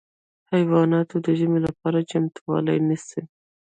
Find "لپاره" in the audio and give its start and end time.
1.67-2.07